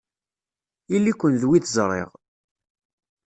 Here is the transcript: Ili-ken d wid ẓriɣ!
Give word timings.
Ili-ken 0.95 1.33
d 1.41 1.43
wid 1.49 1.63
ẓriɣ! 1.75 2.09